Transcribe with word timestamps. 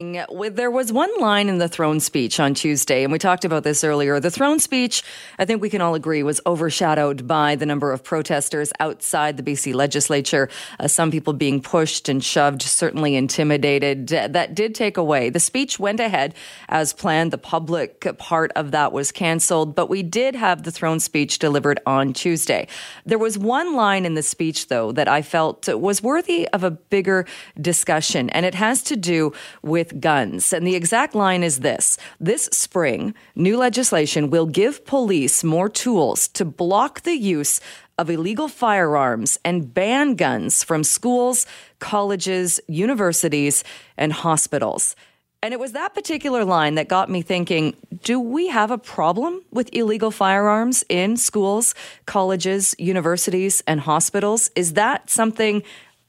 There 0.00 0.72
was 0.72 0.92
one 0.92 1.20
line 1.20 1.48
in 1.48 1.58
the 1.58 1.68
throne 1.68 2.00
speech 2.00 2.40
on 2.40 2.54
Tuesday, 2.54 3.04
and 3.04 3.12
we 3.12 3.18
talked 3.20 3.44
about 3.44 3.62
this 3.62 3.84
earlier. 3.84 4.18
The 4.18 4.28
throne 4.28 4.58
speech, 4.58 5.04
I 5.38 5.44
think 5.44 5.62
we 5.62 5.70
can 5.70 5.80
all 5.80 5.94
agree, 5.94 6.24
was 6.24 6.40
overshadowed 6.46 7.28
by 7.28 7.54
the 7.54 7.64
number 7.64 7.92
of 7.92 8.02
protesters 8.02 8.72
outside 8.80 9.36
the 9.36 9.44
BC 9.44 9.72
legislature. 9.72 10.48
Uh, 10.80 10.88
some 10.88 11.12
people 11.12 11.32
being 11.32 11.62
pushed 11.62 12.08
and 12.08 12.24
shoved, 12.24 12.62
certainly 12.62 13.14
intimidated. 13.14 14.08
That 14.08 14.56
did 14.56 14.74
take 14.74 14.96
away. 14.96 15.30
The 15.30 15.38
speech 15.38 15.78
went 15.78 16.00
ahead 16.00 16.34
as 16.68 16.92
planned. 16.92 17.30
The 17.30 17.38
public 17.38 18.18
part 18.18 18.50
of 18.56 18.72
that 18.72 18.90
was 18.92 19.12
canceled, 19.12 19.76
but 19.76 19.88
we 19.88 20.02
did 20.02 20.34
have 20.34 20.64
the 20.64 20.72
throne 20.72 20.98
speech 20.98 21.38
delivered 21.38 21.78
on 21.86 22.12
Tuesday. 22.14 22.66
There 23.06 23.16
was 23.16 23.38
one 23.38 23.76
line 23.76 24.06
in 24.06 24.14
the 24.14 24.24
speech, 24.24 24.66
though, 24.66 24.90
that 24.90 25.06
I 25.06 25.22
felt 25.22 25.68
was 25.68 26.02
worthy 26.02 26.48
of 26.48 26.64
a 26.64 26.72
bigger 26.72 27.26
discussion, 27.60 28.28
and 28.30 28.44
it 28.44 28.56
has 28.56 28.82
to 28.82 28.96
do 28.96 29.32
with 29.62 29.83
with 29.84 30.00
guns. 30.00 30.52
And 30.52 30.66
the 30.66 30.76
exact 30.76 31.14
line 31.14 31.42
is 31.42 31.60
this 31.60 31.98
This 32.20 32.44
spring, 32.52 33.14
new 33.34 33.56
legislation 33.56 34.30
will 34.30 34.46
give 34.46 34.84
police 34.86 35.44
more 35.44 35.68
tools 35.68 36.28
to 36.28 36.44
block 36.44 37.02
the 37.02 37.16
use 37.16 37.60
of 37.98 38.10
illegal 38.10 38.48
firearms 38.48 39.38
and 39.44 39.72
ban 39.72 40.16
guns 40.16 40.64
from 40.64 40.82
schools, 40.82 41.46
colleges, 41.78 42.60
universities, 42.66 43.62
and 43.96 44.12
hospitals. 44.12 44.96
And 45.42 45.52
it 45.52 45.60
was 45.60 45.72
that 45.72 45.92
particular 45.94 46.42
line 46.42 46.74
that 46.76 46.88
got 46.88 47.10
me 47.10 47.20
thinking 47.20 47.76
do 48.02 48.18
we 48.18 48.48
have 48.48 48.70
a 48.70 48.78
problem 48.78 49.42
with 49.50 49.68
illegal 49.72 50.10
firearms 50.10 50.84
in 50.88 51.16
schools, 51.16 51.74
colleges, 52.06 52.74
universities, 52.78 53.62
and 53.66 53.80
hospitals? 53.80 54.50
Is 54.56 54.72
that 54.72 55.10
something 55.10 55.62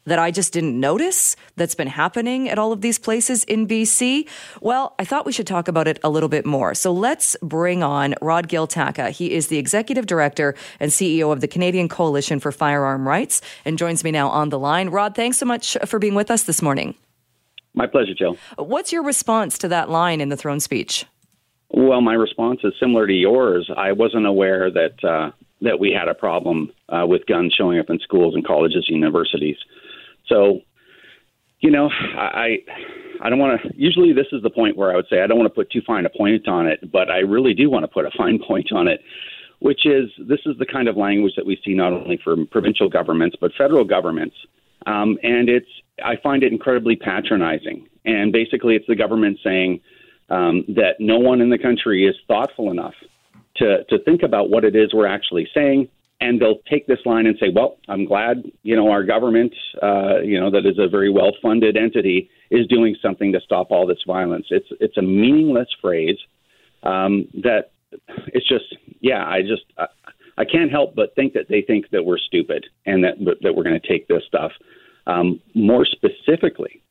that 0.05 0.19
I 0.19 0.31
just 0.31 0.53
didn't 0.53 0.79
notice 0.79 1.35
that's 1.55 1.75
been 1.75 1.87
happening 1.87 2.49
at 2.49 2.57
all 2.57 2.71
of 2.71 2.81
these 2.81 2.97
places 2.97 3.43
in 3.45 3.67
BC? 3.67 4.27
Well, 4.61 4.95
I 4.99 5.05
thought 5.05 5.25
we 5.25 5.31
should 5.31 5.47
talk 5.47 5.67
about 5.67 5.87
it 5.87 5.99
a 6.03 6.09
little 6.09 6.29
bit 6.29 6.45
more. 6.45 6.73
So 6.73 6.91
let's 6.91 7.35
bring 7.41 7.83
on 7.83 8.15
Rod 8.21 8.47
Giltaca. 8.47 9.09
He 9.09 9.33
is 9.33 9.47
the 9.47 9.57
executive 9.57 10.05
director 10.05 10.55
and 10.79 10.91
CEO 10.91 11.31
of 11.31 11.41
the 11.41 11.47
Canadian 11.47 11.89
Coalition 11.89 12.39
for 12.39 12.51
Firearm 12.51 13.07
Rights 13.07 13.41
and 13.65 13.77
joins 13.77 14.03
me 14.03 14.11
now 14.11 14.29
on 14.29 14.49
the 14.49 14.59
line. 14.59 14.89
Rod, 14.89 15.15
thanks 15.15 15.37
so 15.37 15.45
much 15.45 15.77
for 15.85 15.99
being 15.99 16.15
with 16.15 16.31
us 16.31 16.43
this 16.43 16.61
morning. 16.61 16.95
My 17.73 17.87
pleasure, 17.87 18.13
Jill. 18.13 18.37
What's 18.57 18.93
your 18.93 19.03
response 19.03 19.57
to 19.57 19.67
that 19.67 19.89
line 19.89 20.21
in 20.21 20.29
the 20.29 20.37
throne 20.37 20.61
speech? 20.61 21.05
Well, 21.69 21.99
my 21.99 22.13
response 22.13 22.61
is 22.63 22.73
similar 22.79 23.05
to 23.05 23.13
yours. 23.13 23.69
I 23.75 23.91
wasn't 23.91 24.25
aware 24.25 24.71
that 24.71 25.03
uh, 25.03 25.31
that 25.61 25.79
we 25.79 25.91
had 25.91 26.07
a 26.07 26.13
problem 26.13 26.71
uh, 26.89 27.05
with 27.05 27.25
guns 27.25 27.53
showing 27.57 27.79
up 27.79 27.89
in 27.89 27.99
schools 27.99 28.35
and 28.35 28.45
colleges, 28.45 28.85
and 28.87 28.97
universities. 28.97 29.57
So, 30.27 30.61
you 31.59 31.71
know, 31.71 31.89
I 31.89 32.57
I 33.21 33.29
don't 33.29 33.39
want 33.39 33.61
to. 33.61 33.69
Usually, 33.75 34.13
this 34.13 34.27
is 34.31 34.41
the 34.43 34.49
point 34.49 34.77
where 34.77 34.91
I 34.91 34.95
would 34.95 35.07
say 35.09 35.21
I 35.21 35.27
don't 35.27 35.37
want 35.37 35.49
to 35.49 35.55
put 35.55 35.71
too 35.71 35.81
fine 35.85 36.05
a 36.05 36.09
point 36.09 36.47
on 36.47 36.67
it, 36.67 36.91
but 36.91 37.09
I 37.09 37.19
really 37.19 37.53
do 37.53 37.69
want 37.69 37.83
to 37.83 37.87
put 37.87 38.05
a 38.05 38.11
fine 38.17 38.39
point 38.47 38.71
on 38.71 38.87
it, 38.87 39.01
which 39.59 39.85
is 39.85 40.09
this 40.19 40.39
is 40.45 40.57
the 40.57 40.65
kind 40.65 40.87
of 40.87 40.97
language 40.97 41.33
that 41.37 41.45
we 41.45 41.59
see 41.63 41.73
not 41.73 41.93
only 41.93 42.19
from 42.23 42.47
provincial 42.47 42.89
governments 42.89 43.35
but 43.39 43.51
federal 43.57 43.83
governments, 43.83 44.35
um, 44.85 45.17
and 45.23 45.49
it's 45.49 45.69
I 46.03 46.15
find 46.21 46.43
it 46.43 46.51
incredibly 46.51 46.95
patronizing. 46.95 47.87
And 48.05 48.31
basically, 48.31 48.75
it's 48.75 48.85
the 48.87 48.95
government 48.95 49.39
saying 49.43 49.81
um, 50.29 50.63
that 50.69 50.97
no 50.99 51.17
one 51.17 51.41
in 51.41 51.49
the 51.49 51.57
country 51.57 52.05
is 52.05 52.15
thoughtful 52.27 52.71
enough 52.71 52.93
to 53.57 53.83
to 53.85 53.99
think 53.99 54.23
about 54.23 54.49
what 54.49 54.63
it 54.63 54.75
is 54.75 54.93
we're 54.93 55.07
actually 55.07 55.47
saying 55.53 55.87
and 56.21 56.41
they'll 56.41 56.61
take 56.69 56.87
this 56.87 56.99
line 57.05 57.25
and 57.25 57.37
say, 57.39 57.49
"Well, 57.53 57.77
I'm 57.87 58.05
glad 58.05 58.43
you 58.63 58.75
know 58.75 58.89
our 58.89 59.03
government, 59.03 59.53
uh, 59.81 60.19
you 60.21 60.39
know, 60.39 60.49
that 60.51 60.65
is 60.65 60.77
a 60.79 60.87
very 60.87 61.09
well-funded 61.09 61.75
entity, 61.77 62.29
is 62.51 62.67
doing 62.67 62.95
something 63.01 63.33
to 63.33 63.41
stop 63.41 63.71
all 63.71 63.85
this 63.85 64.03
violence." 64.07 64.47
It's 64.49 64.67
it's 64.79 64.97
a 64.97 65.01
meaningless 65.01 65.67
phrase 65.81 66.17
um, 66.83 67.27
that 67.43 67.71
it's 68.27 68.47
just, 68.47 68.75
yeah, 69.01 69.25
I 69.25 69.41
just 69.41 69.63
I, 69.77 69.87
I 70.37 70.45
can't 70.45 70.71
help 70.71 70.95
but 70.95 71.15
think 71.15 71.33
that 71.33 71.47
they 71.49 71.61
think 71.61 71.89
that 71.91 72.05
we're 72.05 72.17
stupid 72.17 72.65
and 72.85 73.03
that 73.03 73.15
that 73.41 73.55
we're 73.55 73.63
going 73.63 73.79
to 73.79 73.87
take 73.87 74.07
this 74.07 74.23
stuff. 74.27 74.51
Um, 75.07 75.39
more 75.53 75.85
specifically, 75.85 76.81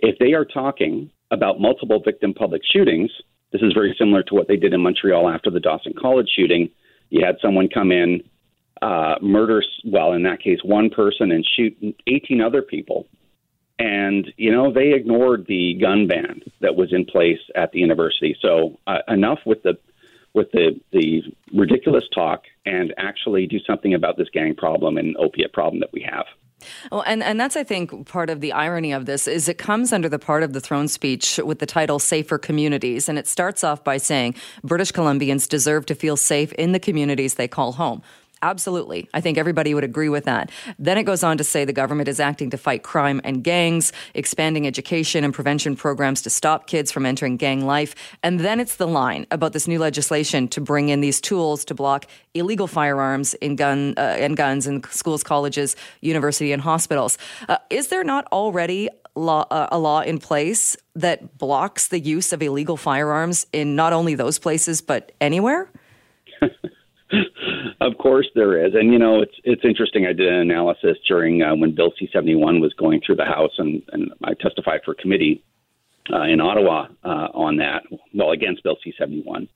if 0.00 0.18
they 0.18 0.34
are 0.34 0.44
talking 0.44 1.10
about 1.30 1.60
multiple 1.60 2.00
victim 2.04 2.34
public 2.34 2.62
shootings, 2.70 3.10
this 3.52 3.62
is 3.62 3.72
very 3.72 3.94
similar 3.98 4.22
to 4.24 4.34
what 4.34 4.48
they 4.48 4.56
did 4.56 4.72
in 4.74 4.82
Montreal 4.82 5.28
after 5.28 5.50
the 5.50 5.60
Dawson 5.60 5.94
College 5.98 6.28
shooting. 6.36 6.70
You 7.10 7.24
had 7.24 7.36
someone 7.40 7.68
come 7.68 7.92
in 7.92 8.22
uh, 8.82 9.16
murder, 9.22 9.62
well, 9.84 10.12
in 10.12 10.22
that 10.24 10.40
case, 10.40 10.58
one 10.62 10.90
person 10.90 11.32
and 11.32 11.46
shoot 11.56 11.76
18 12.06 12.40
other 12.40 12.62
people. 12.62 13.06
And, 13.78 14.32
you 14.36 14.50
know, 14.50 14.72
they 14.72 14.92
ignored 14.94 15.46
the 15.48 15.74
gun 15.74 16.06
ban 16.06 16.40
that 16.60 16.76
was 16.76 16.92
in 16.92 17.04
place 17.04 17.40
at 17.54 17.72
the 17.72 17.78
university. 17.78 18.36
So 18.40 18.78
uh, 18.86 18.98
enough 19.08 19.40
with 19.44 19.62
the 19.62 19.78
with 20.36 20.52
the, 20.52 20.78
the 20.92 21.22
ridiculous 21.54 22.04
talk 22.14 22.42
and 22.66 22.92
actually 22.98 23.46
do 23.46 23.58
something 23.66 23.94
about 23.94 24.18
this 24.18 24.28
gang 24.34 24.54
problem 24.54 24.98
and 24.98 25.16
opiate 25.16 25.50
problem 25.54 25.80
that 25.80 25.88
we 25.94 26.06
have. 26.08 26.26
Well, 26.90 27.02
and, 27.06 27.22
and 27.22 27.40
that's, 27.40 27.56
I 27.56 27.64
think, 27.64 28.06
part 28.06 28.30
of 28.30 28.40
the 28.40 28.52
irony 28.52 28.92
of 28.92 29.06
this 29.06 29.26
is 29.26 29.48
it 29.48 29.58
comes 29.58 29.92
under 29.92 30.08
the 30.08 30.18
part 30.18 30.42
of 30.42 30.52
the 30.52 30.60
throne 30.60 30.88
speech 30.88 31.38
with 31.42 31.58
the 31.58 31.66
title 31.66 31.98
Safer 31.98 32.38
Communities. 32.38 33.08
And 33.08 33.18
it 33.18 33.26
starts 33.26 33.64
off 33.64 33.82
by 33.82 33.96
saying 33.96 34.34
British 34.62 34.92
Columbians 34.92 35.48
deserve 35.48 35.86
to 35.86 35.94
feel 35.94 36.16
safe 36.16 36.52
in 36.54 36.72
the 36.72 36.80
communities 36.80 37.34
they 37.34 37.48
call 37.48 37.72
home. 37.72 38.02
Absolutely. 38.42 39.08
I 39.14 39.22
think 39.22 39.38
everybody 39.38 39.72
would 39.72 39.82
agree 39.82 40.10
with 40.10 40.24
that. 40.24 40.50
Then 40.78 40.98
it 40.98 41.04
goes 41.04 41.22
on 41.22 41.38
to 41.38 41.44
say 41.44 41.64
the 41.64 41.72
government 41.72 42.06
is 42.06 42.20
acting 42.20 42.50
to 42.50 42.58
fight 42.58 42.82
crime 42.82 43.20
and 43.24 43.42
gangs, 43.42 43.92
expanding 44.14 44.66
education 44.66 45.24
and 45.24 45.32
prevention 45.32 45.74
programs 45.74 46.20
to 46.22 46.30
stop 46.30 46.66
kids 46.66 46.92
from 46.92 47.06
entering 47.06 47.38
gang 47.38 47.64
life. 47.64 47.94
And 48.22 48.40
then 48.40 48.60
it's 48.60 48.76
the 48.76 48.86
line 48.86 49.26
about 49.30 49.54
this 49.54 49.66
new 49.66 49.78
legislation 49.78 50.48
to 50.48 50.60
bring 50.60 50.90
in 50.90 51.00
these 51.00 51.20
tools 51.20 51.64
to 51.66 51.74
block 51.74 52.06
illegal 52.34 52.66
firearms 52.66 53.32
in 53.34 53.56
gun 53.56 53.94
uh, 53.96 54.00
and 54.00 54.36
guns 54.36 54.66
in 54.66 54.84
schools, 54.90 55.22
colleges, 55.22 55.74
university, 56.02 56.52
and 56.52 56.60
hospitals. 56.60 57.16
Uh, 57.48 57.56
is 57.70 57.88
there 57.88 58.04
not 58.04 58.26
already 58.32 58.90
law, 59.14 59.46
uh, 59.50 59.68
a 59.72 59.78
law 59.78 60.00
in 60.00 60.18
place 60.18 60.76
that 60.94 61.38
blocks 61.38 61.88
the 61.88 61.98
use 61.98 62.34
of 62.34 62.42
illegal 62.42 62.76
firearms 62.76 63.46
in 63.54 63.74
not 63.74 63.94
only 63.94 64.14
those 64.14 64.38
places 64.38 64.82
but 64.82 65.12
anywhere? 65.22 65.70
of 67.80 67.98
course 67.98 68.26
there 68.34 68.64
is, 68.66 68.74
and 68.74 68.92
you 68.92 68.98
know 68.98 69.20
it's 69.20 69.34
it's 69.44 69.64
interesting. 69.64 70.06
I 70.06 70.12
did 70.12 70.28
an 70.28 70.40
analysis 70.40 70.96
during 71.06 71.42
uh, 71.42 71.54
when 71.54 71.74
Bill 71.74 71.92
C 71.98 72.08
seventy 72.12 72.34
one 72.34 72.60
was 72.60 72.72
going 72.74 73.00
through 73.04 73.16
the 73.16 73.24
House, 73.24 73.52
and 73.58 73.82
and 73.92 74.10
I 74.24 74.34
testified 74.34 74.80
for 74.84 74.94
committee 74.94 75.44
uh, 76.12 76.22
in 76.22 76.40
Ottawa 76.40 76.88
uh, 77.04 77.28
on 77.32 77.56
that. 77.58 77.84
Well, 78.14 78.32
against 78.32 78.64
Bill 78.64 78.76
C 78.82 78.92
seventy 78.98 79.22
one, 79.22 79.48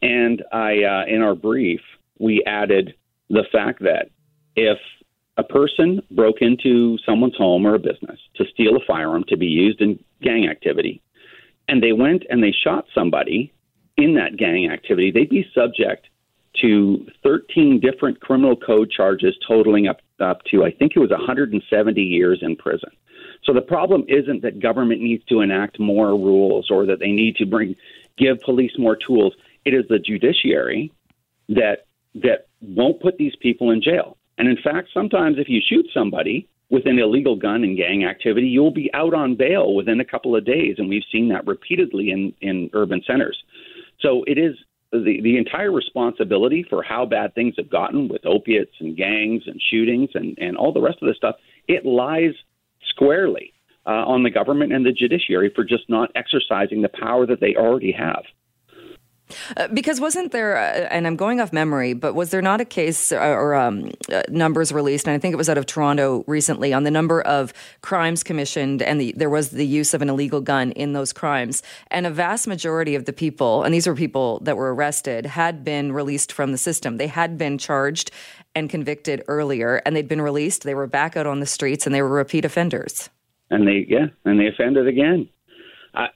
and 0.00 0.42
I 0.52 0.82
uh, 0.82 1.04
in 1.06 1.22
our 1.22 1.34
brief 1.34 1.80
we 2.18 2.42
added 2.46 2.94
the 3.28 3.44
fact 3.52 3.82
that 3.82 4.10
if 4.56 4.78
a 5.36 5.44
person 5.44 6.02
broke 6.10 6.40
into 6.40 6.98
someone's 7.06 7.36
home 7.36 7.66
or 7.66 7.74
a 7.74 7.78
business 7.78 8.18
to 8.36 8.44
steal 8.52 8.76
a 8.76 8.84
firearm 8.86 9.24
to 9.28 9.36
be 9.36 9.46
used 9.46 9.80
in 9.80 10.02
gang 10.22 10.48
activity, 10.48 11.02
and 11.68 11.82
they 11.82 11.92
went 11.92 12.24
and 12.30 12.42
they 12.42 12.52
shot 12.52 12.86
somebody 12.94 13.52
in 13.96 14.14
that 14.14 14.36
gang 14.36 14.70
activity, 14.70 15.10
they'd 15.10 15.28
be 15.28 15.46
subject 15.54 16.06
to 16.60 17.06
13 17.22 17.80
different 17.80 18.20
criminal 18.20 18.56
code 18.56 18.90
charges 18.90 19.36
totaling 19.46 19.88
up, 19.88 20.00
up 20.20 20.42
to, 20.50 20.64
I 20.64 20.70
think 20.70 20.92
it 20.94 20.98
was 20.98 21.10
170 21.10 22.00
years 22.00 22.38
in 22.42 22.56
prison. 22.56 22.90
So 23.44 23.52
the 23.52 23.62
problem 23.62 24.04
isn't 24.08 24.42
that 24.42 24.60
government 24.60 25.00
needs 25.00 25.24
to 25.26 25.40
enact 25.40 25.80
more 25.80 26.10
rules 26.10 26.70
or 26.70 26.86
that 26.86 26.98
they 27.00 27.10
need 27.10 27.36
to 27.36 27.46
bring 27.46 27.76
give 28.18 28.40
police 28.40 28.72
more 28.78 28.96
tools. 28.96 29.34
It 29.64 29.72
is 29.72 29.84
the 29.88 29.98
judiciary 29.98 30.92
that 31.48 31.86
that 32.14 32.48
won't 32.60 33.00
put 33.00 33.16
these 33.16 33.34
people 33.40 33.70
in 33.70 33.80
jail. 33.82 34.16
And 34.36 34.48
in 34.48 34.58
fact, 34.62 34.88
sometimes 34.92 35.38
if 35.38 35.48
you 35.48 35.60
shoot 35.66 35.86
somebody 35.94 36.48
with 36.70 36.86
an 36.86 36.98
illegal 36.98 37.36
gun 37.36 37.64
and 37.64 37.76
gang 37.76 38.04
activity, 38.04 38.48
you'll 38.48 38.70
be 38.70 38.90
out 38.94 39.14
on 39.14 39.36
bail 39.36 39.74
within 39.74 40.00
a 40.00 40.04
couple 40.04 40.36
of 40.36 40.44
days, 40.44 40.76
and 40.78 40.88
we've 40.88 41.04
seen 41.10 41.28
that 41.28 41.46
repeatedly 41.46 42.10
in 42.10 42.32
in 42.40 42.70
urban 42.74 43.02
centers. 43.06 43.42
So 44.00 44.24
it 44.26 44.38
is 44.38 44.56
the, 44.92 45.20
the 45.22 45.36
entire 45.36 45.70
responsibility 45.70 46.64
for 46.68 46.82
how 46.82 47.06
bad 47.06 47.34
things 47.34 47.54
have 47.56 47.70
gotten 47.70 48.08
with 48.08 48.26
opiates 48.26 48.72
and 48.80 48.96
gangs 48.96 49.44
and 49.46 49.60
shootings 49.70 50.10
and, 50.14 50.36
and 50.38 50.56
all 50.56 50.72
the 50.72 50.80
rest 50.80 50.98
of 51.00 51.08
this 51.08 51.16
stuff, 51.16 51.36
it 51.68 51.86
lies 51.86 52.34
squarely 52.88 53.52
uh, 53.86 53.90
on 53.90 54.22
the 54.22 54.30
government 54.30 54.72
and 54.72 54.84
the 54.84 54.92
judiciary 54.92 55.52
for 55.54 55.64
just 55.64 55.88
not 55.88 56.10
exercising 56.14 56.82
the 56.82 56.88
power 56.88 57.26
that 57.26 57.40
they 57.40 57.54
already 57.56 57.92
have. 57.92 58.24
Uh, 59.56 59.68
because 59.68 60.00
wasn't 60.00 60.32
there, 60.32 60.56
uh, 60.56 60.88
and 60.90 61.06
I'm 61.06 61.16
going 61.16 61.40
off 61.40 61.52
memory, 61.52 61.92
but 61.94 62.14
was 62.14 62.30
there 62.30 62.42
not 62.42 62.60
a 62.60 62.64
case 62.64 63.12
uh, 63.12 63.16
or 63.16 63.54
um, 63.54 63.90
uh, 64.12 64.22
numbers 64.28 64.72
released, 64.72 65.06
and 65.06 65.14
I 65.14 65.18
think 65.18 65.32
it 65.32 65.36
was 65.36 65.48
out 65.48 65.58
of 65.58 65.66
Toronto 65.66 66.24
recently, 66.26 66.72
on 66.72 66.84
the 66.84 66.90
number 66.90 67.22
of 67.22 67.52
crimes 67.82 68.22
commissioned, 68.22 68.82
and 68.82 69.00
the, 69.00 69.12
there 69.16 69.30
was 69.30 69.50
the 69.50 69.66
use 69.66 69.94
of 69.94 70.02
an 70.02 70.10
illegal 70.10 70.40
gun 70.40 70.72
in 70.72 70.92
those 70.92 71.12
crimes, 71.12 71.62
and 71.90 72.06
a 72.06 72.10
vast 72.10 72.46
majority 72.46 72.94
of 72.94 73.04
the 73.04 73.12
people, 73.12 73.62
and 73.62 73.74
these 73.74 73.86
were 73.86 73.94
people 73.94 74.40
that 74.40 74.56
were 74.56 74.74
arrested, 74.74 75.26
had 75.26 75.64
been 75.64 75.92
released 75.92 76.32
from 76.32 76.52
the 76.52 76.58
system. 76.58 76.96
They 76.96 77.06
had 77.06 77.38
been 77.38 77.58
charged 77.58 78.10
and 78.54 78.68
convicted 78.68 79.22
earlier, 79.28 79.76
and 79.84 79.94
they'd 79.94 80.08
been 80.08 80.20
released. 80.20 80.64
They 80.64 80.74
were 80.74 80.86
back 80.86 81.16
out 81.16 81.26
on 81.26 81.40
the 81.40 81.46
streets, 81.46 81.86
and 81.86 81.94
they 81.94 82.02
were 82.02 82.08
repeat 82.08 82.44
offenders. 82.44 83.10
And 83.50 83.66
they, 83.66 83.86
yeah, 83.88 84.06
and 84.24 84.38
they 84.38 84.46
offended 84.46 84.86
again. 84.86 85.28
I, 85.94 86.06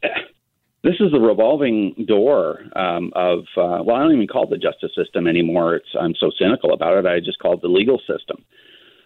this 0.84 1.00
is 1.00 1.10
the 1.12 1.18
revolving 1.18 2.04
door 2.06 2.60
um, 2.76 3.10
of 3.16 3.40
uh, 3.56 3.80
well, 3.82 3.96
I 3.96 4.00
don't 4.00 4.12
even 4.12 4.26
call 4.26 4.44
it 4.44 4.50
the 4.50 4.58
justice 4.58 4.92
system 4.94 5.26
anymore. 5.26 5.76
It's 5.76 5.88
I'm 5.98 6.14
so 6.20 6.30
cynical 6.38 6.74
about 6.74 6.98
it. 6.98 7.06
I 7.06 7.20
just 7.20 7.38
call 7.38 7.54
it 7.54 7.62
the 7.62 7.68
legal 7.68 7.98
system. 8.00 8.44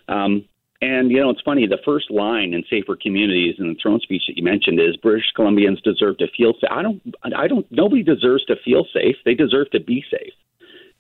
Um, 0.09 0.45
and 0.83 1.11
you 1.11 1.21
know, 1.21 1.31
it's 1.31 1.41
funny. 1.43 1.69
The 1.69 1.79
first 1.85 2.11
line 2.11 2.53
in 2.53 2.65
"Safer 2.69 2.97
Communities" 3.01 3.55
in 3.61 3.69
the 3.69 3.79
throne 3.81 4.01
speech 4.01 4.23
that 4.27 4.37
you 4.37 4.43
mentioned 4.43 4.81
is 4.81 4.97
British 4.97 5.27
Columbians 5.39 5.81
deserve 5.83 6.19
to 6.19 6.27
feel 6.37 6.53
safe. 6.55 6.71
I 6.71 6.83
don't. 6.83 7.01
I 7.37 7.47
don't. 7.47 7.67
Nobody 7.71 8.03
deserves 8.03 8.45
to 8.47 8.57
feel 8.65 8.85
safe. 8.93 9.17
They 9.25 9.35
deserve 9.35 9.71
to 9.71 9.81
be 9.81 10.05
safe. 10.11 10.35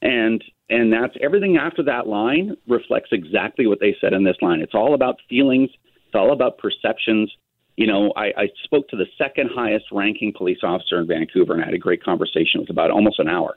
And 0.00 0.42
and 0.70 0.92
that's 0.92 1.16
everything 1.20 1.56
after 1.56 1.82
that 1.84 2.06
line 2.06 2.56
reflects 2.68 3.10
exactly 3.10 3.66
what 3.66 3.80
they 3.80 3.96
said 4.00 4.12
in 4.12 4.22
this 4.22 4.36
line. 4.40 4.60
It's 4.60 4.74
all 4.74 4.94
about 4.94 5.16
feelings. 5.28 5.70
It's 6.06 6.14
all 6.14 6.32
about 6.32 6.58
perceptions 6.58 7.32
you 7.78 7.86
know, 7.86 8.12
I, 8.16 8.32
I 8.36 8.48
spoke 8.64 8.88
to 8.88 8.96
the 8.96 9.06
second 9.16 9.50
highest 9.54 9.86
ranking 9.92 10.32
police 10.36 10.58
officer 10.64 10.98
in 10.98 11.06
Vancouver 11.06 11.52
and 11.52 11.62
I 11.62 11.66
had 11.66 11.74
a 11.74 11.78
great 11.78 12.02
conversation. 12.02 12.56
It 12.56 12.62
was 12.62 12.70
about 12.70 12.90
almost 12.90 13.20
an 13.20 13.28
hour, 13.28 13.56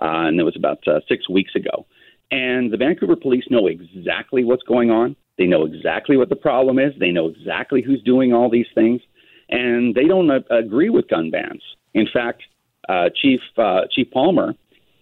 uh, 0.00 0.26
and 0.26 0.40
it 0.40 0.42
was 0.42 0.56
about 0.56 0.86
uh, 0.88 0.98
six 1.08 1.28
weeks 1.28 1.54
ago. 1.54 1.86
And 2.32 2.72
the 2.72 2.76
Vancouver 2.76 3.14
police 3.14 3.44
know 3.48 3.68
exactly 3.68 4.42
what's 4.42 4.64
going 4.64 4.90
on. 4.90 5.14
They 5.38 5.46
know 5.46 5.66
exactly 5.66 6.16
what 6.16 6.30
the 6.30 6.36
problem 6.36 6.80
is. 6.80 6.92
They 6.98 7.12
know 7.12 7.28
exactly 7.28 7.80
who's 7.80 8.02
doing 8.02 8.32
all 8.32 8.50
these 8.50 8.66
things, 8.74 9.02
and 9.50 9.94
they 9.94 10.08
don't 10.08 10.28
uh, 10.28 10.40
agree 10.50 10.90
with 10.90 11.06
gun 11.06 11.30
bans. 11.30 11.62
In 11.94 12.08
fact, 12.12 12.42
uh, 12.88 13.08
Chief 13.22 13.40
uh, 13.56 13.82
Chief 13.92 14.10
Palmer 14.10 14.54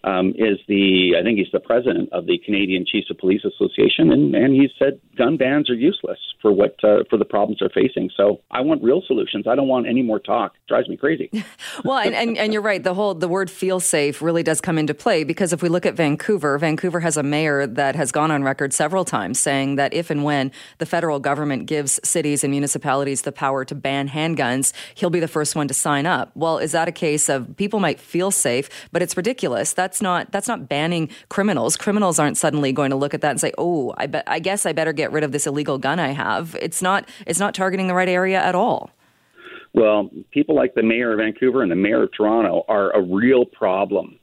um, 0.03 0.29
is 0.37 0.57
the 0.67 1.15
I 1.19 1.23
think 1.23 1.39
he's 1.39 1.51
the 1.51 1.59
president 1.59 2.11
of 2.13 2.25
the 2.25 2.37
Canadian 2.37 2.85
Chiefs 2.85 3.09
of 3.09 3.17
Police 3.17 3.43
Association, 3.43 4.11
and, 4.11 4.35
and 4.35 4.53
he 4.53 4.69
said 4.77 4.99
gun 5.17 5.37
bans 5.37 5.69
are 5.69 5.75
useless 5.75 6.19
for 6.41 6.51
what 6.51 6.75
uh, 6.83 7.03
for 7.09 7.17
the 7.17 7.25
problems 7.25 7.59
they're 7.59 7.69
facing. 7.69 8.09
So 8.15 8.41
I 8.51 8.61
want 8.61 8.81
real 8.81 9.01
solutions. 9.05 9.45
I 9.47 9.55
don't 9.55 9.67
want 9.67 9.87
any 9.87 10.01
more 10.01 10.19
talk. 10.19 10.53
It 10.55 10.67
drives 10.67 10.87
me 10.87 10.95
crazy. 10.95 11.29
well, 11.83 11.97
and, 11.97 12.15
and, 12.15 12.37
and 12.37 12.53
you're 12.53 12.61
right. 12.61 12.81
The 12.81 12.93
whole 12.93 13.13
the 13.13 13.27
word 13.27 13.51
"feel 13.51 13.79
safe" 13.79 14.21
really 14.21 14.43
does 14.43 14.61
come 14.61 14.77
into 14.77 14.93
play 14.93 15.23
because 15.23 15.51
if 15.51 15.61
we 15.61 15.69
look 15.69 15.85
at 15.85 15.95
Vancouver, 15.95 16.57
Vancouver 16.57 17.01
has 17.01 17.17
a 17.17 17.23
mayor 17.23 17.67
that 17.67 17.95
has 17.95 18.11
gone 18.11 18.31
on 18.31 18.43
record 18.43 18.73
several 18.73 19.03
times 19.03 19.39
saying 19.39 19.75
that 19.75 19.93
if 19.93 20.09
and 20.09 20.23
when 20.23 20.51
the 20.77 20.85
federal 20.85 21.19
government 21.19 21.65
gives 21.65 21.99
cities 22.03 22.43
and 22.43 22.51
municipalities 22.51 23.23
the 23.23 23.31
power 23.31 23.65
to 23.65 23.75
ban 23.75 24.07
handguns, 24.09 24.73
he'll 24.95 25.09
be 25.09 25.19
the 25.19 25.27
first 25.27 25.55
one 25.55 25.67
to 25.67 25.73
sign 25.73 26.05
up. 26.05 26.31
Well, 26.35 26.57
is 26.57 26.71
that 26.71 26.87
a 26.87 26.91
case 26.91 27.29
of 27.29 27.57
people 27.57 27.79
might 27.79 27.99
feel 27.99 28.31
safe, 28.31 28.69
but 28.91 29.01
it's 29.01 29.17
ridiculous? 29.17 29.73
That 29.73 29.88
that's 29.89 30.03
not 30.03 30.31
that's 30.31 30.47
not 30.47 30.69
banning 30.69 31.09
criminals. 31.29 31.75
Criminals 31.75 32.19
aren't 32.19 32.37
suddenly 32.37 32.71
going 32.71 32.91
to 32.91 32.95
look 32.95 33.15
at 33.15 33.21
that 33.21 33.31
and 33.31 33.41
say, 33.41 33.51
"Oh, 33.57 33.91
I 33.97 34.05
bet 34.05 34.23
I 34.27 34.37
guess 34.37 34.67
I 34.67 34.71
better 34.71 34.93
get 34.93 35.11
rid 35.11 35.23
of 35.23 35.31
this 35.31 35.47
illegal 35.47 35.79
gun 35.79 35.97
I 35.99 36.09
have." 36.09 36.55
It's 36.61 36.81
not 36.83 37.09
it's 37.25 37.39
not 37.39 37.55
targeting 37.55 37.87
the 37.87 37.95
right 37.95 38.07
area 38.07 38.39
at 38.39 38.53
all. 38.53 38.91
Well, 39.73 40.11
people 40.29 40.55
like 40.55 40.75
the 40.75 40.83
mayor 40.83 41.13
of 41.13 41.19
Vancouver 41.19 41.63
and 41.63 41.71
the 41.71 41.75
mayor 41.75 42.03
of 42.03 42.11
Toronto 42.15 42.65
are 42.67 42.95
a 42.95 43.01
real 43.01 43.45
problem 43.45 44.19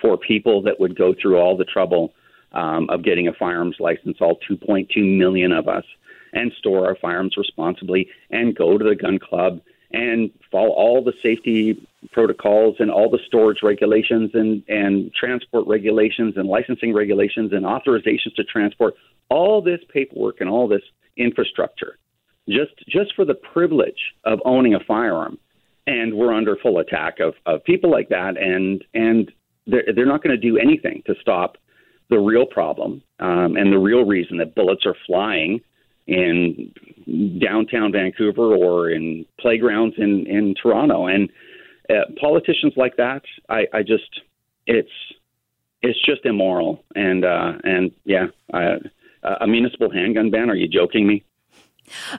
for 0.00 0.16
people 0.16 0.62
that 0.62 0.80
would 0.80 0.96
go 0.96 1.14
through 1.20 1.38
all 1.38 1.58
the 1.58 1.64
trouble 1.64 2.14
um, 2.52 2.88
of 2.88 3.04
getting 3.04 3.28
a 3.28 3.32
firearms 3.34 3.76
license, 3.78 4.16
all 4.20 4.38
2.2 4.50 4.88
million 5.18 5.52
of 5.52 5.68
us, 5.68 5.84
and 6.32 6.52
store 6.58 6.86
our 6.86 6.96
firearms 6.96 7.34
responsibly 7.36 8.08
and 8.30 8.56
go 8.56 8.78
to 8.78 8.84
the 8.84 8.94
gun 8.94 9.18
club 9.18 9.60
and 9.92 10.30
follow 10.50 10.70
all 10.70 11.02
the 11.02 11.12
safety 11.22 11.86
protocols 12.12 12.76
and 12.78 12.90
all 12.90 13.10
the 13.10 13.18
storage 13.26 13.62
regulations 13.62 14.30
and, 14.34 14.62
and 14.68 15.12
transport 15.14 15.66
regulations 15.66 16.34
and 16.36 16.48
licensing 16.48 16.94
regulations 16.94 17.52
and 17.52 17.64
authorizations 17.64 18.34
to 18.36 18.44
transport 18.44 18.94
all 19.28 19.62
this 19.62 19.80
paperwork 19.92 20.40
and 20.40 20.48
all 20.48 20.66
this 20.68 20.82
infrastructure. 21.16 21.98
Just 22.48 22.72
just 22.88 23.14
for 23.14 23.24
the 23.24 23.34
privilege 23.34 24.14
of 24.24 24.40
owning 24.44 24.74
a 24.74 24.80
firearm. 24.80 25.38
And 25.86 26.14
we're 26.14 26.32
under 26.32 26.56
full 26.56 26.78
attack 26.78 27.18
of, 27.20 27.34
of 27.46 27.62
people 27.64 27.90
like 27.90 28.08
that. 28.08 28.36
And 28.36 28.84
and 28.94 29.30
they're, 29.66 29.84
they're 29.94 30.06
not 30.06 30.22
going 30.22 30.38
to 30.38 30.50
do 30.50 30.58
anything 30.58 31.02
to 31.06 31.14
stop 31.20 31.56
the 32.10 32.18
real 32.18 32.46
problem 32.46 33.02
um, 33.20 33.56
and 33.56 33.72
the 33.72 33.78
real 33.78 34.04
reason 34.04 34.38
that 34.38 34.54
bullets 34.54 34.84
are 34.84 34.96
flying 35.06 35.60
in 36.12 37.38
downtown 37.40 37.92
Vancouver 37.92 38.54
or 38.54 38.90
in 38.90 39.26
playgrounds 39.40 39.96
in 39.98 40.26
in 40.26 40.54
Toronto. 40.60 41.06
And 41.06 41.30
uh, 41.90 42.04
politicians 42.20 42.74
like 42.76 42.96
that, 42.96 43.22
I, 43.48 43.66
I 43.72 43.82
just 43.82 44.20
it's 44.66 44.90
it's 45.82 45.98
just 46.04 46.24
immoral. 46.24 46.84
And 46.94 47.24
uh, 47.24 47.52
and 47.64 47.90
yeah, 48.04 48.26
uh, 48.52 48.76
a 49.40 49.46
municipal 49.46 49.90
handgun 49.90 50.30
ban. 50.30 50.50
Are 50.50 50.54
you 50.54 50.68
joking 50.68 51.06
me? 51.06 51.24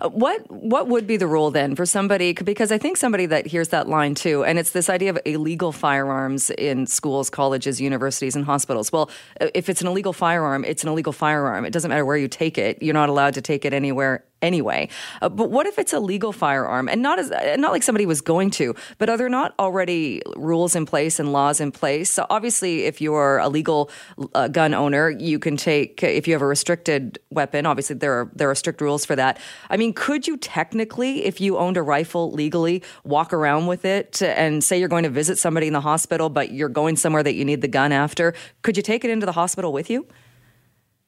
Uh, 0.02 0.10
what 0.10 0.50
what 0.50 0.88
would 0.88 1.08
be 1.08 1.18
the 1.18 1.28
rule 1.28 1.52
then 1.52 1.76
for 1.76 1.86
somebody? 1.86 2.34
Because 2.34 2.72
I 2.72 2.78
think 2.78 2.98
somebody 2.98 3.26
that 3.28 3.46
hears 3.48 3.70
that 3.70 3.88
line 3.88 4.16
too, 4.16 4.44
and 4.44 4.60
it's 4.60 4.72
this 4.72 4.90
idea 4.90 5.10
of 5.10 5.20
illegal 5.26 5.72
firearms 5.72 6.50
in 6.52 6.88
schools, 6.88 7.30
colleges, 7.30 7.80
universities, 7.80 8.36
and 8.36 8.46
hospitals. 8.46 8.92
Well, 8.92 9.10
uh, 9.40 9.48
if 9.54 9.70
it's 9.70 9.82
an 9.82 9.88
illegal 9.88 10.14
firearm, 10.14 10.66
it's 10.66 10.84
an 10.84 10.90
illegal 10.90 11.14
firearm. 11.14 11.66
It 11.66 11.72
doesn't 11.74 11.90
matter 11.90 12.06
where 12.06 12.18
you 12.18 12.28
take 12.28 12.58
it. 12.58 12.82
You're 12.82 12.94
not 12.94 13.10
allowed 13.10 13.34
to 13.36 13.42
take 13.42 13.66
it 13.66 13.74
anywhere 13.74 14.24
anyway. 14.44 14.90
Uh, 15.22 15.30
but 15.30 15.50
what 15.50 15.66
if 15.66 15.80
it's 15.80 15.94
a 15.94 16.00
legal 16.00 16.32
firearm 16.32 16.88
and 16.88 17.02
not 17.02 17.18
as 17.18 17.32
uh, 17.32 17.56
not 17.58 17.72
like 17.72 17.82
somebody 17.82 18.06
was 18.06 18.22
going 18.22 18.52
to, 18.52 18.76
but 19.00 19.10
are 19.10 19.18
there 19.18 19.30
not 19.30 19.56
already 19.58 20.22
rules 20.36 20.76
in 20.76 20.86
place 20.86 21.20
and 21.20 21.32
laws 21.32 21.60
in 21.60 21.72
place? 21.72 22.12
So 22.12 22.28
obviously, 22.30 22.84
if 22.84 23.02
you're 23.02 23.40
a 23.40 23.50
legal 23.50 23.90
uh, 24.36 24.50
gun 24.50 24.74
owner, 24.74 25.10
you 25.10 25.40
can 25.40 25.58
take 25.58 26.04
if 26.04 26.28
you 26.28 26.34
have 26.34 26.42
a 26.42 26.46
restricted 26.46 27.18
weapon. 27.32 27.66
Obviously, 27.66 27.96
there 27.96 28.14
are 28.14 28.32
there 28.36 28.50
are 28.50 28.56
strict 28.56 28.82
rules 28.82 29.06
for 29.06 29.16
that. 29.16 29.40
I 29.70 29.78
mean, 29.78 29.94
could 29.94 30.28
you 30.28 30.38
technically, 30.38 31.26
if 31.26 31.42
you 31.42 31.58
owned 31.58 31.78
a 31.78 31.82
rifle 31.82 32.32
legally, 32.32 32.84
walk 33.04 33.34
around 33.34 33.68
with 33.68 33.86
it 33.86 34.22
and 34.22 34.64
say 34.64 34.78
you're 34.80 34.90
going 34.90 35.04
to 35.04 35.10
visit 35.10 35.38
somebody 35.40 35.68
in 35.68 35.74
the 35.74 35.82
hospital, 35.82 36.30
but 36.30 36.52
you're 36.52 36.70
going 36.70 36.98
somewhere 36.98 37.24
that 37.24 37.34
you 37.34 37.46
need 37.46 37.62
the 37.62 37.68
gun 37.68 37.92
after? 37.92 38.34
Could 38.62 38.76
you 38.78 38.84
take 38.84 39.06
it 39.06 39.10
into 39.10 39.26
the 39.26 39.32
hospital 39.32 39.72
with 39.72 39.90
you? 39.90 40.06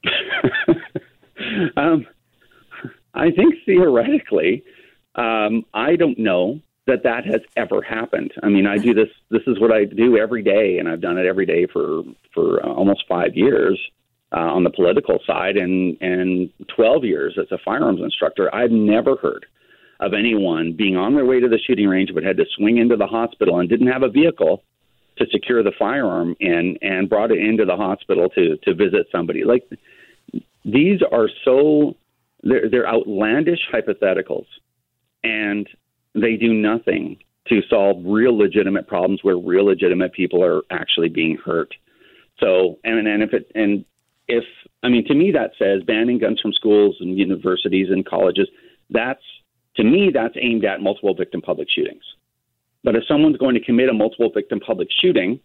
um, 1.77 2.05
I 3.15 3.31
think 3.31 3.55
theoretically, 3.65 4.63
um, 5.15 5.65
I 5.73 5.95
don't 5.95 6.19
know 6.19 6.59
that 6.87 7.03
that 7.03 7.25
has 7.25 7.41
ever 7.55 7.81
happened. 7.81 8.31
I 8.43 8.49
mean, 8.49 8.67
I 8.67 8.77
do 8.77 8.93
this. 8.93 9.09
This 9.31 9.41
is 9.47 9.59
what 9.59 9.71
I 9.71 9.85
do 9.85 10.17
every 10.17 10.43
day, 10.43 10.77
and 10.77 10.87
I've 10.87 11.01
done 11.01 11.17
it 11.17 11.25
every 11.25 11.45
day 11.45 11.65
for 11.65 12.03
for 12.33 12.63
uh, 12.63 12.69
almost 12.69 13.05
five 13.07 13.35
years 13.35 13.79
uh, 14.31 14.39
on 14.39 14.63
the 14.63 14.69
political 14.69 15.19
side, 15.25 15.57
and 15.57 15.97
and 16.01 16.51
twelve 16.67 17.03
years 17.03 17.37
as 17.39 17.51
a 17.51 17.57
firearms 17.63 18.01
instructor. 18.01 18.53
I've 18.53 18.71
never 18.71 19.15
heard 19.15 19.45
of 19.99 20.13
anyone 20.13 20.73
being 20.73 20.97
on 20.97 21.15
their 21.15 21.25
way 21.25 21.39
to 21.39 21.47
the 21.47 21.57
shooting 21.57 21.87
range 21.87 22.11
but 22.13 22.21
had 22.21 22.35
to 22.35 22.45
swing 22.57 22.77
into 22.77 22.97
the 22.97 23.07
hospital 23.07 23.59
and 23.59 23.69
didn't 23.69 23.87
have 23.87 24.03
a 24.03 24.09
vehicle 24.09 24.61
to 25.17 25.25
secure 25.31 25.63
the 25.63 25.71
firearm 25.79 26.35
and 26.41 26.77
and 26.81 27.09
brought 27.09 27.31
it 27.31 27.39
into 27.39 27.65
the 27.65 27.75
hospital 27.75 28.29
to 28.29 28.57
to 28.57 28.75
visit 28.75 29.07
somebody. 29.11 29.43
Like 29.43 29.67
these 30.65 30.99
are 31.11 31.29
so 31.43 31.95
they're, 32.43 32.69
they're 32.69 32.87
outlandish 32.87 33.59
hypotheticals, 33.73 34.45
and 35.23 35.67
they 36.13 36.35
do 36.35 36.53
nothing 36.53 37.17
to 37.47 37.61
solve 37.69 37.97
real 38.05 38.37
legitimate 38.37 38.87
problems 38.87 39.23
where 39.23 39.37
real 39.37 39.65
legitimate 39.65 40.13
people 40.13 40.43
are 40.43 40.61
actually 40.71 41.09
being 41.09 41.37
hurt. 41.43 41.73
So, 42.39 42.79
and 42.83 43.07
and 43.07 43.23
if 43.23 43.33
it 43.33 43.51
and 43.55 43.85
if 44.27 44.43
I 44.83 44.89
mean 44.89 45.05
to 45.07 45.13
me 45.13 45.31
that 45.31 45.51
says 45.57 45.83
banning 45.83 46.17
guns 46.17 46.39
from 46.41 46.53
schools 46.53 46.97
and 46.99 47.17
universities 47.17 47.87
and 47.89 48.05
colleges. 48.05 48.47
That's 48.89 49.23
to 49.77 49.83
me 49.83 50.11
that's 50.13 50.35
aimed 50.39 50.65
at 50.65 50.81
multiple 50.81 51.13
victim 51.13 51.41
public 51.41 51.69
shootings. 51.69 52.03
But 52.83 52.95
if 52.95 53.03
someone's 53.07 53.37
going 53.37 53.55
to 53.55 53.61
commit 53.61 53.89
a 53.89 53.93
multiple 53.93 54.31
victim 54.33 54.59
public 54.59 54.89
shooting, 55.01 55.39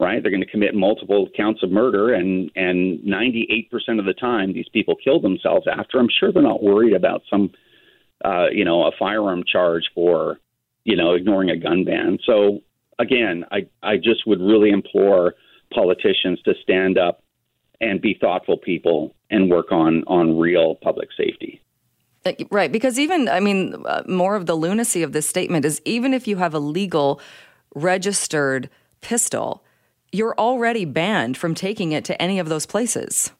right? 0.00 0.22
They're 0.22 0.30
going 0.30 0.42
to 0.42 0.50
commit 0.50 0.74
multiple 0.74 1.28
counts 1.36 1.62
of 1.62 1.70
murder, 1.70 2.14
and 2.14 2.50
and 2.56 3.00
98% 3.00 3.68
of 3.98 4.06
the 4.06 4.14
time, 4.14 4.52
these 4.52 4.68
people 4.72 4.96
kill 4.96 5.20
themselves 5.20 5.66
after. 5.70 5.98
I'm 5.98 6.08
sure 6.08 6.32
they're 6.32 6.42
not 6.42 6.62
worried 6.62 6.94
about 6.94 7.22
some, 7.30 7.52
uh, 8.24 8.46
you 8.50 8.64
know, 8.64 8.84
a 8.84 8.92
firearm 8.98 9.44
charge 9.46 9.84
for, 9.94 10.38
you 10.84 10.96
know, 10.96 11.12
ignoring 11.12 11.50
a 11.50 11.56
gun 11.56 11.84
ban. 11.84 12.18
So 12.24 12.60
again, 12.98 13.44
I 13.52 13.66
I 13.82 13.98
just 13.98 14.26
would 14.26 14.40
really 14.40 14.70
implore 14.70 15.34
politicians 15.72 16.40
to 16.42 16.54
stand 16.62 16.98
up 16.98 17.22
and 17.80 18.00
be 18.00 18.16
thoughtful 18.20 18.56
people 18.56 19.14
and 19.30 19.50
work 19.50 19.70
on 19.70 20.02
on 20.06 20.38
real 20.38 20.76
public 20.76 21.10
safety. 21.16 21.60
Right, 22.50 22.70
because 22.70 22.98
even 22.98 23.28
I 23.28 23.40
mean, 23.40 23.82
uh, 23.86 24.02
more 24.06 24.34
of 24.34 24.46
the 24.46 24.54
lunacy 24.54 25.02
of 25.02 25.12
this 25.12 25.28
statement 25.28 25.64
is 25.64 25.80
even 25.84 26.12
if 26.12 26.26
you 26.26 26.36
have 26.36 26.52
a 26.54 26.58
legal 26.58 27.20
registered 27.74 28.68
pistol 29.00 29.64
you're 30.12 30.34
already 30.38 30.84
banned 30.84 31.36
from 31.36 31.54
taking 31.54 31.92
it 31.92 32.04
to 32.06 32.20
any 32.20 32.38
of 32.38 32.48
those 32.48 32.66
places. 32.66 33.30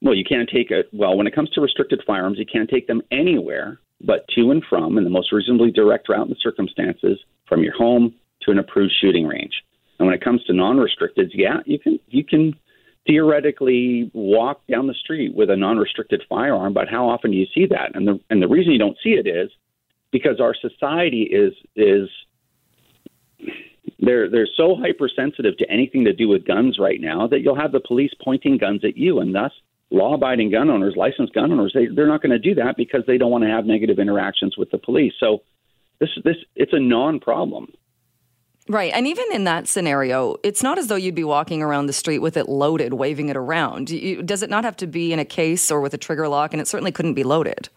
Well, 0.00 0.14
you 0.14 0.24
can't 0.24 0.48
take 0.48 0.70
it. 0.70 0.88
Well, 0.92 1.16
when 1.16 1.26
it 1.26 1.34
comes 1.34 1.50
to 1.50 1.60
restricted 1.60 2.02
firearms, 2.06 2.38
you 2.38 2.46
can't 2.46 2.70
take 2.70 2.86
them 2.86 3.02
anywhere 3.10 3.80
but 4.00 4.26
to 4.28 4.50
and 4.50 4.62
from, 4.68 4.96
in 4.96 5.04
the 5.04 5.10
most 5.10 5.32
reasonably 5.32 5.70
direct 5.70 6.08
route 6.08 6.26
in 6.26 6.30
the 6.30 6.36
circumstances, 6.40 7.18
from 7.48 7.62
your 7.62 7.74
home 7.76 8.14
to 8.42 8.50
an 8.50 8.58
approved 8.58 8.92
shooting 9.00 9.26
range. 9.26 9.62
And 9.98 10.06
when 10.06 10.14
it 10.14 10.22
comes 10.22 10.44
to 10.44 10.52
non-restricted, 10.52 11.32
yeah, 11.34 11.58
you 11.66 11.78
can 11.78 11.98
you 12.06 12.22
can 12.22 12.54
theoretically 13.06 14.10
walk 14.14 14.60
down 14.68 14.86
the 14.86 14.94
street 14.94 15.34
with 15.34 15.50
a 15.50 15.56
non-restricted 15.56 16.22
firearm, 16.28 16.74
but 16.74 16.88
how 16.88 17.08
often 17.08 17.32
do 17.32 17.36
you 17.36 17.46
see 17.52 17.66
that? 17.66 17.90
And 17.94 18.06
the 18.06 18.20
and 18.30 18.40
the 18.40 18.48
reason 18.48 18.72
you 18.72 18.78
don't 18.78 18.96
see 19.02 19.10
it 19.10 19.26
is 19.26 19.50
because 20.12 20.40
our 20.40 20.54
society 20.54 21.22
is 21.22 21.52
is 21.74 22.08
they're 23.98 24.30
they're 24.30 24.48
so 24.56 24.76
hypersensitive 24.76 25.56
to 25.58 25.70
anything 25.70 26.04
to 26.04 26.12
do 26.12 26.28
with 26.28 26.46
guns 26.46 26.78
right 26.78 27.00
now 27.00 27.26
that 27.26 27.40
you'll 27.40 27.58
have 27.58 27.72
the 27.72 27.80
police 27.80 28.12
pointing 28.22 28.58
guns 28.58 28.84
at 28.84 28.96
you, 28.96 29.18
and 29.20 29.34
thus 29.34 29.52
law-abiding 29.90 30.50
gun 30.50 30.70
owners, 30.70 30.94
licensed 30.96 31.32
gun 31.34 31.50
owners, 31.50 31.72
they 31.74 31.86
they're 31.86 32.06
not 32.06 32.22
going 32.22 32.30
to 32.30 32.38
do 32.38 32.54
that 32.54 32.76
because 32.76 33.02
they 33.06 33.18
don't 33.18 33.30
want 33.30 33.44
to 33.44 33.50
have 33.50 33.64
negative 33.64 33.98
interactions 33.98 34.56
with 34.56 34.70
the 34.70 34.78
police. 34.78 35.12
So 35.18 35.42
this 36.00 36.10
this 36.24 36.36
it's 36.54 36.72
a 36.72 36.80
non-problem. 36.80 37.72
Right. 38.70 38.92
And 38.94 39.06
even 39.06 39.24
in 39.32 39.44
that 39.44 39.66
scenario, 39.66 40.36
it's 40.44 40.62
not 40.62 40.76
as 40.78 40.88
though 40.88 40.96
you'd 40.96 41.14
be 41.14 41.24
walking 41.24 41.62
around 41.62 41.86
the 41.86 41.94
street 41.94 42.18
with 42.18 42.36
it 42.36 42.50
loaded, 42.50 42.92
waving 42.92 43.30
it 43.30 43.36
around. 43.36 43.88
You, 43.88 44.22
does 44.22 44.42
it 44.42 44.50
not 44.50 44.62
have 44.64 44.76
to 44.76 44.86
be 44.86 45.10
in 45.10 45.18
a 45.18 45.24
case 45.24 45.70
or 45.70 45.80
with 45.80 45.94
a 45.94 45.98
trigger 45.98 46.28
lock? 46.28 46.52
And 46.52 46.60
it 46.60 46.68
certainly 46.68 46.92
couldn't 46.92 47.14
be 47.14 47.24
loaded. 47.24 47.70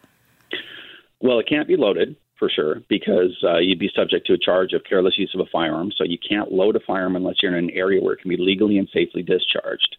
Well, 1.21 1.39
it 1.39 1.47
can't 1.47 1.65
be 1.65 1.77
loaded 1.77 2.17
for 2.41 2.49
sure 2.49 2.81
because 2.89 3.37
uh, 3.43 3.59
you'd 3.59 3.77
be 3.77 3.91
subject 3.95 4.25
to 4.25 4.33
a 4.33 4.37
charge 4.37 4.73
of 4.73 4.81
careless 4.83 5.13
use 5.15 5.31
of 5.35 5.41
a 5.41 5.49
firearm. 5.51 5.91
So 5.95 6.03
you 6.03 6.17
can't 6.17 6.51
load 6.51 6.75
a 6.75 6.79
firearm 6.79 7.15
unless 7.15 7.35
you're 7.41 7.55
in 7.55 7.65
an 7.65 7.69
area 7.75 8.01
where 8.01 8.15
it 8.15 8.21
can 8.21 8.29
be 8.29 8.37
legally 8.37 8.79
and 8.79 8.89
safely 8.91 9.21
discharged. 9.21 9.95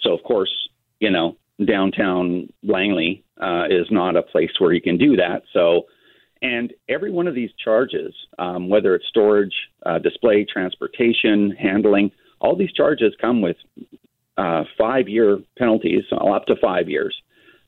So, 0.00 0.12
of 0.12 0.22
course, 0.22 0.52
you 1.00 1.10
know, 1.10 1.36
downtown 1.66 2.48
Langley 2.62 3.24
uh, 3.42 3.64
is 3.68 3.86
not 3.90 4.14
a 4.14 4.22
place 4.22 4.52
where 4.60 4.72
you 4.72 4.80
can 4.80 4.98
do 4.98 5.16
that. 5.16 5.42
So, 5.52 5.86
and 6.42 6.72
every 6.88 7.10
one 7.10 7.26
of 7.26 7.34
these 7.34 7.50
charges, 7.62 8.14
um, 8.38 8.68
whether 8.68 8.94
it's 8.94 9.08
storage, 9.08 9.54
uh, 9.84 9.98
display, 9.98 10.46
transportation, 10.50 11.50
handling, 11.58 12.12
all 12.40 12.56
these 12.56 12.72
charges 12.72 13.14
come 13.20 13.42
with 13.42 13.56
uh, 14.38 14.62
five 14.78 15.08
year 15.08 15.40
penalties, 15.58 16.04
up 16.12 16.46
to 16.46 16.54
five 16.62 16.88
years 16.88 17.14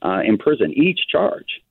uh, 0.01 0.21
in 0.25 0.37
prison, 0.37 0.71
each 0.75 1.01
charge. 1.11 1.61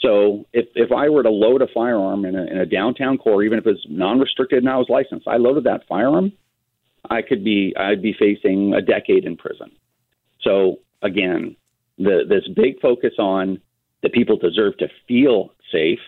So 0.00 0.46
if, 0.52 0.66
if 0.74 0.92
I 0.92 1.08
were 1.08 1.22
to 1.22 1.30
load 1.30 1.60
a 1.60 1.66
firearm 1.74 2.24
in 2.24 2.36
a, 2.36 2.44
in 2.44 2.58
a 2.58 2.66
downtown 2.66 3.18
core, 3.18 3.42
even 3.42 3.58
if 3.58 3.66
it's 3.66 3.84
non-restricted 3.88 4.58
and 4.58 4.68
I 4.68 4.76
was 4.76 4.86
licensed, 4.88 5.26
I 5.26 5.36
loaded 5.36 5.64
that 5.64 5.86
firearm, 5.88 6.32
I 7.10 7.22
could 7.22 7.42
be 7.42 7.74
I'd 7.76 8.02
be 8.02 8.14
facing 8.18 8.74
a 8.74 8.82
decade 8.82 9.24
in 9.24 9.36
prison. 9.36 9.70
So 10.42 10.78
again, 11.02 11.56
the, 11.96 12.22
this 12.28 12.46
big 12.54 12.80
focus 12.80 13.14
on 13.18 13.60
that 14.02 14.12
people 14.12 14.36
deserve 14.36 14.76
to 14.78 14.88
feel 15.06 15.52
safe 15.72 15.98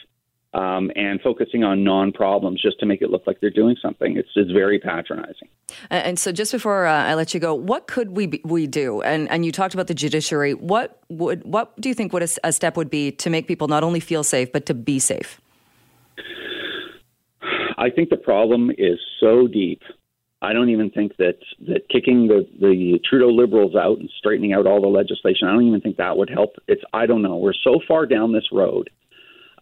um, 0.53 0.91
and 0.97 1.21
focusing 1.21 1.63
on 1.63 1.85
non 1.85 2.13
problems 2.13 2.61
just 2.61 2.81
to 2.81 2.87
make 2.87 3.03
it 3.03 3.11
look 3.11 3.27
like 3.27 3.41
they're 3.41 3.51
doing 3.51 3.77
something. 3.81 4.17
It's, 4.17 4.29
it's 4.35 4.51
very 4.51 4.79
patronizing. 4.79 5.49
And 5.91 6.19
so, 6.19 6.33
just 6.33 6.51
before 6.51 6.87
uh, 6.87 7.05
I 7.05 7.15
let 7.15 7.33
you 7.35 7.41
go, 7.41 7.55
what 7.55 7.87
could 7.87 8.17
we 8.17 8.27
be, 8.27 8.41
we 8.45 8.67
do? 8.67 9.03
And 9.03 9.31
and 9.31 9.45
you 9.45 9.53
talked 9.53 9.75
about 9.75 9.87
the 9.87 9.95
judiciary. 9.95 10.55
What 10.55 11.01
would 11.09 11.45
what 11.45 11.81
do 11.81 11.89
you 11.89 11.95
think 11.95 12.13
would 12.13 12.23
a, 12.23 12.29
a 12.45 12.53
step 12.53 12.77
would 12.77 12.91
be 12.91 13.13
to 13.13 13.31
make 13.31 13.47
people 13.47 13.69
not 13.69 13.85
only 13.85 14.01
feel 14.01 14.25
safe 14.25 14.53
but 14.53 14.67
to 14.67 14.75
be 14.75 14.99
safe? 14.99 15.41
I 17.79 17.89
think 17.89 18.11
the 18.11 18.19
problem 18.19 18.71
is 18.77 18.99
so 19.21 19.47
deep. 19.47 19.83
I 20.43 20.53
don't 20.53 20.71
even 20.71 20.91
think 20.91 21.17
that, 21.17 21.39
that 21.67 21.89
kicking 21.91 22.27
the, 22.27 22.47
the 22.59 22.99
Trudeau 23.09 23.29
Liberals 23.29 23.75
out 23.75 23.99
and 23.99 24.11
straightening 24.19 24.55
out 24.55 24.67
all 24.67 24.81
the 24.81 24.89
legislation, 24.89 25.49
I 25.49 25.53
don't 25.53 25.67
even 25.67 25.83
think 25.83 25.99
that 25.99 26.17
would 26.17 26.31
help. 26.31 26.57
It's 26.67 26.83
I 26.93 27.07
don't 27.07 27.23
know. 27.23 27.37
We're 27.37 27.53
so 27.53 27.79
far 27.87 28.07
down 28.07 28.33
this 28.33 28.49
road 28.53 28.91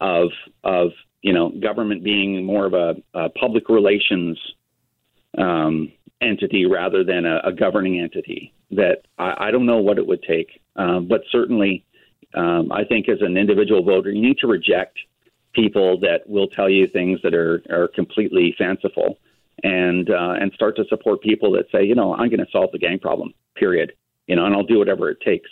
of 0.00 0.30
of 0.64 0.90
you 1.22 1.32
know 1.32 1.50
government 1.50 2.04
being 2.04 2.44
more 2.44 2.66
of 2.66 2.74
a, 2.74 2.96
a 3.14 3.28
public 3.30 3.68
relations 3.68 4.38
um, 5.36 5.92
entity 6.20 6.66
rather 6.66 7.04
than 7.04 7.24
a, 7.26 7.40
a, 7.44 7.52
governing 7.52 8.00
entity. 8.00 8.52
That 8.70 9.02
I, 9.18 9.48
I, 9.48 9.50
don't 9.50 9.66
know 9.66 9.78
what 9.78 9.98
it 9.98 10.06
would 10.06 10.22
take, 10.22 10.60
um, 10.76 11.06
but 11.06 11.22
certainly 11.30 11.84
um, 12.34 12.70
I 12.72 12.84
think 12.84 13.08
as 13.08 13.18
an 13.20 13.36
individual 13.36 13.82
voter, 13.82 14.10
you 14.10 14.20
need 14.20 14.38
to 14.38 14.46
reject 14.46 14.98
people 15.54 15.98
that 16.00 16.28
will 16.28 16.48
tell 16.48 16.68
you 16.68 16.86
things 16.86 17.20
that 17.22 17.34
are 17.34 17.62
are 17.70 17.88
completely 17.88 18.54
fanciful, 18.58 19.18
and 19.62 20.10
uh, 20.10 20.34
and 20.40 20.52
start 20.52 20.76
to 20.76 20.84
support 20.88 21.22
people 21.22 21.52
that 21.52 21.66
say, 21.72 21.84
you 21.84 21.94
know, 21.94 22.14
I'm 22.14 22.28
going 22.28 22.44
to 22.44 22.50
solve 22.52 22.72
the 22.72 22.78
gang 22.78 22.98
problem. 22.98 23.32
Period. 23.56 23.92
You 24.26 24.36
know, 24.36 24.44
and 24.44 24.54
I'll 24.54 24.62
do 24.62 24.78
whatever 24.78 25.08
it 25.08 25.20
takes. 25.22 25.48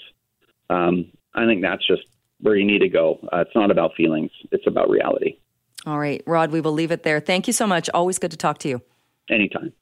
Um, 0.69 1.11
I 1.35 1.47
think 1.47 1.63
that's 1.63 1.87
just 1.87 2.03
where 2.41 2.57
you 2.57 2.65
need 2.65 2.81
to 2.81 2.89
go. 2.89 3.19
Uh, 3.33 3.39
it's 3.39 3.55
not 3.55 3.71
about 3.71 3.95
feelings, 3.97 4.31
it's 4.53 4.67
about 4.67 4.91
reality. 4.91 5.39
All 5.87 5.99
right, 5.99 6.23
Rod, 6.27 6.51
we 6.51 6.61
will 6.61 6.73
leave 6.73 6.91
it 6.91 7.03
there. 7.03 7.21
Thank 7.21 7.47
you 7.47 7.53
so 7.53 7.67
much. 7.67 7.89
Always 7.95 8.19
good 8.19 8.33
to 8.33 8.37
talk 8.37 8.59
to 8.59 8.69
you. 8.69 8.83
Anytime. 9.31 9.73